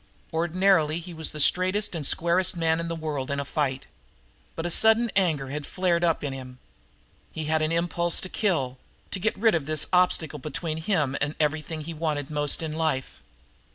[0.33, 3.85] Ordinarily he was the straightest and the squarest man in the world in a fight.
[4.55, 6.57] But a sudden anger had flared up in him.
[7.31, 8.79] He had an impulse to kill;
[9.11, 13.21] to get rid of this obstacle between him and everything he wanted most in life.